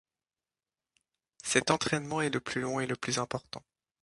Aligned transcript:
Cet 1.43 1.69
entrainement 1.69 2.21
est 2.21 2.31
le 2.31 2.39
plus 2.39 2.59
long 2.59 2.79
et 2.79 2.87
le 2.87 2.95
plus 2.95 3.19
important. 3.19 3.61